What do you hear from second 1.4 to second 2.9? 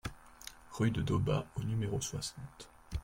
au numéro soixante